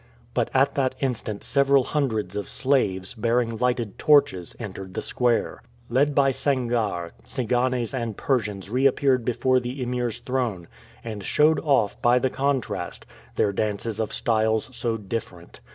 [0.33, 5.61] But at that instant several hundreds of slaves, bearing lighted torches, entered the square.
[5.89, 10.67] Led by Sangarre, Tsiganes and Persians reappeared before the Emir's throne,
[11.03, 15.59] and showed off, by the contrast, their dances of styles so different.